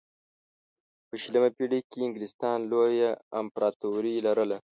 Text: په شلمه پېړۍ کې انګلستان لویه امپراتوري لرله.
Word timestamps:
په 1.07 1.15
شلمه 1.21 1.49
پېړۍ 1.57 1.81
کې 1.89 1.99
انګلستان 2.07 2.57
لویه 2.71 3.11
امپراتوري 3.39 4.15
لرله. 4.25 4.57